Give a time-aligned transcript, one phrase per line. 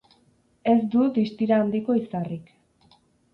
[0.71, 2.51] Ez du distira handiko izarrik.